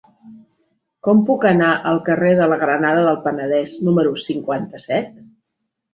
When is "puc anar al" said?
1.27-2.01